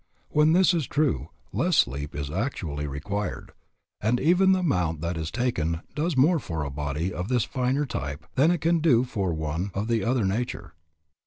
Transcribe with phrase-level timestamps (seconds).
[0.29, 3.51] When this is true, less sleep is actually required.
[4.01, 7.85] And even the amount that is taken does more for a body of this finer
[7.85, 10.73] type than it can do for one of the other nature.